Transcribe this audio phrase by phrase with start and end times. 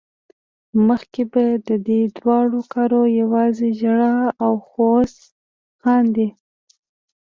[0.87, 4.13] مخکې به ددې دواړو کار يوازې ژړا
[4.49, 5.13] وه خو اوس
[5.81, 6.27] خاندي